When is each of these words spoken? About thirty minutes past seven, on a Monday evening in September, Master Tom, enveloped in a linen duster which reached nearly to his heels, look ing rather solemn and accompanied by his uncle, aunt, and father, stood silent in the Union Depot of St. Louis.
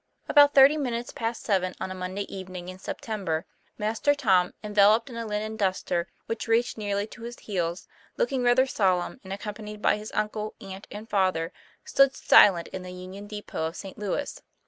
About 0.27 0.55
thirty 0.55 0.77
minutes 0.77 1.11
past 1.11 1.43
seven, 1.43 1.75
on 1.79 1.91
a 1.91 1.93
Monday 1.93 2.23
evening 2.23 2.69
in 2.69 2.79
September, 2.79 3.45
Master 3.77 4.15
Tom, 4.15 4.55
enveloped 4.63 5.11
in 5.11 5.15
a 5.15 5.27
linen 5.27 5.57
duster 5.57 6.07
which 6.25 6.47
reached 6.47 6.75
nearly 6.75 7.05
to 7.05 7.21
his 7.21 7.37
heels, 7.41 7.87
look 8.17 8.31
ing 8.31 8.41
rather 8.41 8.65
solemn 8.65 9.21
and 9.23 9.31
accompanied 9.31 9.79
by 9.79 9.97
his 9.97 10.11
uncle, 10.13 10.55
aunt, 10.59 10.87
and 10.89 11.07
father, 11.07 11.53
stood 11.85 12.15
silent 12.15 12.67
in 12.69 12.81
the 12.81 12.91
Union 12.91 13.27
Depot 13.27 13.65
of 13.65 13.75
St. 13.75 13.95
Louis. 13.95 14.41